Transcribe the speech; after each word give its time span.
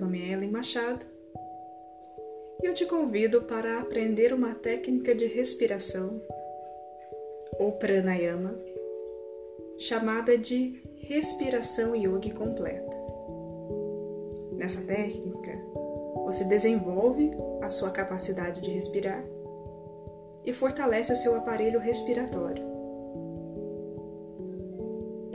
nome 0.00 0.20
é 0.20 0.32
Ellen 0.32 0.50
Machado 0.50 1.06
e 2.60 2.66
eu 2.66 2.74
te 2.74 2.84
convido 2.86 3.42
para 3.42 3.78
aprender 3.78 4.32
uma 4.32 4.52
técnica 4.52 5.14
de 5.14 5.26
respiração 5.26 6.20
ou 7.56 7.72
pranayama 7.72 8.58
chamada 9.78 10.36
de 10.36 10.82
respiração 11.02 11.94
yogi 11.94 12.32
completa. 12.32 12.96
Nessa 14.54 14.80
técnica, 14.82 15.56
você 16.24 16.42
desenvolve 16.42 17.30
a 17.62 17.70
sua 17.70 17.92
capacidade 17.92 18.60
de 18.60 18.72
respirar 18.72 19.22
e 20.44 20.52
fortalece 20.52 21.12
o 21.12 21.16
seu 21.16 21.36
aparelho 21.36 21.78
respiratório. 21.78 22.67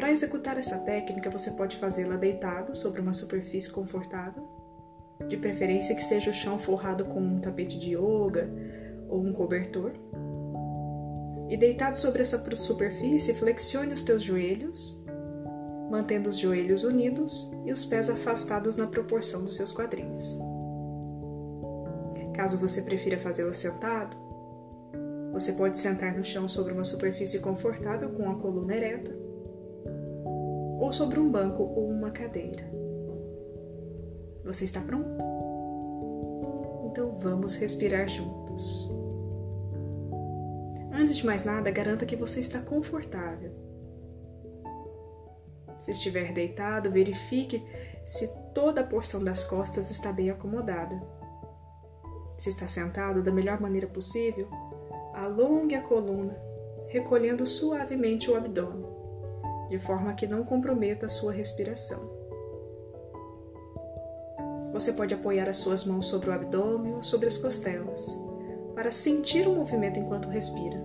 Para 0.04 0.12
executar 0.12 0.58
essa 0.58 0.80
técnica, 0.80 1.30
você 1.30 1.52
pode 1.52 1.78
fazê-la 1.78 2.18
deitado 2.18 2.76
sobre 2.76 3.00
uma 3.00 3.14
superfície 3.14 3.72
confortável, 3.72 4.44
de 5.30 5.38
preferência 5.38 5.96
que 5.96 6.04
seja 6.04 6.30
o 6.30 6.34
chão 6.34 6.60
forrado 6.60 7.06
com 7.06 7.22
um 7.22 7.40
tapete 7.40 7.80
de 7.80 7.92
yoga 7.92 8.50
ou 9.08 9.24
um 9.24 9.32
cobertor. 9.32 9.94
E 11.50 11.56
deitado 11.56 11.96
sobre 11.96 12.22
essa 12.22 12.38
superfície, 12.54 13.34
flexione 13.34 13.94
os 13.94 14.04
teus 14.04 14.22
joelhos 14.22 15.02
mantendo 15.90 16.30
os 16.30 16.38
joelhos 16.38 16.84
unidos 16.84 17.50
e 17.64 17.72
os 17.72 17.86
pés 17.86 18.10
afastados 18.10 18.76
na 18.76 18.88
proporção 18.88 19.46
dos 19.46 19.56
seus 19.56 19.72
quadris. 19.72 20.38
Caso 22.36 22.58
você 22.58 22.82
prefira 22.82 23.18
fazê-la 23.18 23.54
sentado, 23.54 24.18
você 25.32 25.54
pode 25.54 25.80
sentar 25.80 26.14
no 26.14 26.26
chão 26.26 26.50
sobre 26.50 26.74
uma 26.74 26.84
superfície 26.84 27.40
confortável 27.40 28.10
com 28.10 28.30
a 28.30 28.36
coluna 28.36 28.76
ereta, 28.76 29.23
ou 30.84 30.92
sobre 30.92 31.20
um 31.20 31.32
banco 31.32 31.64
ou 31.64 31.90
uma 31.90 32.12
cadeira. 32.12 32.70
Você 34.44 34.66
está 34.66 34.82
pronto? 34.82 35.08
Então 36.92 37.18
vamos 37.20 37.56
respirar 37.56 38.08
juntos. 38.08 38.92
Antes 40.92 41.16
de 41.16 41.26
mais 41.26 41.44
nada, 41.44 41.72
garanta 41.72 42.06
que 42.06 42.16
você 42.16 42.40
está 42.40 42.60
confortável 42.60 43.64
se 45.84 45.92
estiver 45.92 46.32
deitado, 46.32 46.90
verifique 46.90 47.62
se 48.06 48.26
toda 48.54 48.80
a 48.80 48.84
porção 48.86 49.22
das 49.22 49.44
costas 49.44 49.92
está 49.92 50.14
bem 50.14 50.30
acomodada. 50.30 50.96
Se 52.38 52.48
está 52.48 52.68
sentado 52.68 53.22
da 53.22 53.34
melhor 53.34 53.60
maneira 53.60 53.86
possível, 53.86 54.48
alongue 55.14 55.76
a 55.76 55.82
coluna, 55.82 56.38
recolhendo 56.88 57.46
suavemente 57.46 58.32
o 58.32 58.38
abdômen, 58.38 58.86
de 59.70 59.78
forma 59.78 60.14
que 60.14 60.28
não 60.28 60.44
comprometa 60.44 61.06
a 61.06 61.10
sua 61.10 61.32
respiração. 61.32 62.10
Você 64.72 64.94
pode 64.94 65.14
apoiar 65.14 65.48
as 65.48 65.58
suas 65.58 65.86
mãos 65.86 66.08
sobre 66.08 66.30
o 66.30 66.34
abdômen 66.34 66.96
ou 66.96 67.04
sobre 67.04 67.28
as 67.28 67.38
costelas, 67.38 68.18
para 68.74 68.92
sentir 68.92 69.48
o 69.48 69.56
movimento 69.56 70.00
enquanto 70.00 70.30
respira. 70.30 70.82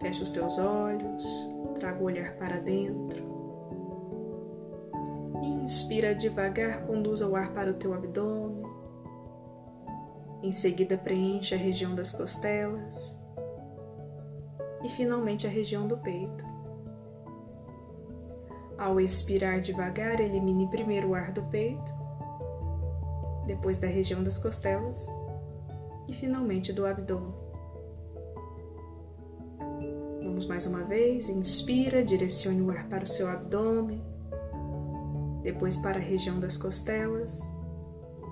Feche 0.00 0.22
os 0.22 0.32
teus 0.32 0.58
olhos, 0.58 1.48
traga 1.78 2.00
o 2.00 2.04
olhar 2.04 2.34
para 2.36 2.58
dentro. 2.58 3.30
Inspira 5.42 6.14
devagar, 6.14 6.84
conduza 6.86 7.28
o 7.28 7.36
ar 7.36 7.52
para 7.52 7.70
o 7.70 7.74
teu 7.74 7.94
abdômen. 7.94 8.64
Em 10.42 10.52
seguida, 10.52 10.98
preencha 10.98 11.54
a 11.54 11.58
região 11.58 11.94
das 11.94 12.12
costelas 12.12 13.19
finalmente 14.90 15.46
a 15.46 15.50
região 15.50 15.86
do 15.86 15.96
peito. 15.96 16.44
Ao 18.76 19.00
expirar 19.00 19.60
devagar, 19.60 20.20
elimine 20.20 20.66
primeiro 20.68 21.10
o 21.10 21.14
ar 21.14 21.32
do 21.32 21.42
peito, 21.44 21.92
depois 23.46 23.78
da 23.78 23.86
região 23.86 24.22
das 24.22 24.38
costelas 24.38 25.06
e 26.08 26.12
finalmente 26.12 26.72
do 26.72 26.86
abdômen. 26.86 27.34
Vamos 30.22 30.46
mais 30.46 30.66
uma 30.66 30.84
vez. 30.84 31.28
Inspira, 31.28 32.02
direcione 32.02 32.62
o 32.62 32.70
ar 32.70 32.88
para 32.88 33.04
o 33.04 33.08
seu 33.08 33.28
abdômen, 33.28 34.02
depois 35.42 35.76
para 35.76 35.98
a 35.98 36.02
região 36.02 36.40
das 36.40 36.56
costelas 36.56 37.40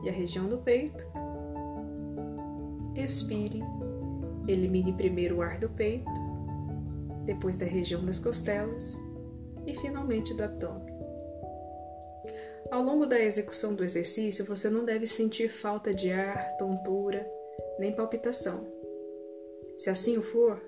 e 0.02 0.08
a 0.08 0.12
região 0.12 0.48
do 0.48 0.58
peito. 0.58 1.06
Expire, 2.94 3.62
elimine 4.46 4.92
primeiro 4.92 5.36
o 5.36 5.42
ar 5.42 5.58
do 5.58 5.68
peito, 5.68 6.27
depois 7.28 7.58
da 7.58 7.66
região 7.66 8.02
das 8.02 8.18
costelas 8.18 8.96
e 9.66 9.74
finalmente 9.74 10.34
do 10.34 10.42
abdômen. 10.42 10.96
Ao 12.70 12.82
longo 12.82 13.04
da 13.04 13.20
execução 13.20 13.74
do 13.74 13.84
exercício, 13.84 14.46
você 14.46 14.70
não 14.70 14.82
deve 14.82 15.06
sentir 15.06 15.50
falta 15.50 15.92
de 15.92 16.10
ar, 16.10 16.56
tontura, 16.56 17.30
nem 17.78 17.92
palpitação. 17.92 18.66
Se 19.76 19.90
assim 19.90 20.16
o 20.16 20.22
for, 20.22 20.58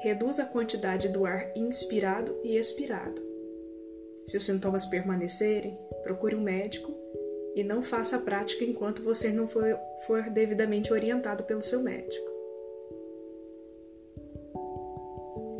reduz 0.00 0.40
a 0.40 0.46
quantidade 0.46 1.10
do 1.10 1.26
ar 1.26 1.54
inspirado 1.54 2.34
e 2.42 2.56
expirado. 2.56 3.22
Se 4.24 4.38
os 4.38 4.46
sintomas 4.46 4.86
permanecerem, 4.86 5.78
procure 6.02 6.34
um 6.34 6.40
médico 6.40 6.90
e 7.54 7.62
não 7.62 7.82
faça 7.82 8.16
a 8.16 8.20
prática 8.20 8.64
enquanto 8.64 9.02
você 9.02 9.30
não 9.30 9.46
for, 9.46 9.78
for 10.06 10.30
devidamente 10.30 10.90
orientado 10.90 11.44
pelo 11.44 11.62
seu 11.62 11.82
médico. 11.82 12.35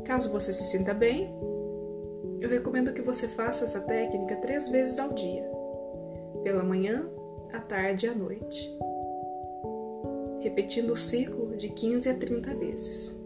Caso 0.07 0.31
você 0.31 0.53
se 0.53 0.63
sinta 0.63 0.95
bem, 0.95 1.35
eu 2.41 2.49
recomendo 2.49 2.93
que 2.93 3.03
você 3.03 3.27
faça 3.27 3.65
essa 3.65 3.81
técnica 3.81 4.37
três 4.37 4.69
vezes 4.69 5.01
ao 5.01 5.13
dia, 5.13 5.45
pela 6.45 6.63
manhã, 6.63 7.05
à 7.53 7.59
tarde 7.59 8.07
e 8.07 8.09
à 8.09 8.15
noite, 8.15 8.79
repetindo 10.41 10.93
o 10.93 10.97
ciclo 10.97 11.57
de 11.57 11.71
15 11.71 12.09
a 12.09 12.15
30 12.15 12.55
vezes. 12.55 13.21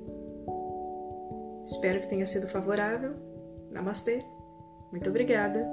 Espero 1.67 2.01
que 2.01 2.09
tenha 2.09 2.25
sido 2.25 2.49
favorável. 2.49 3.15
Namastê. 3.71 4.25
Muito 4.91 5.11
obrigada. 5.11 5.69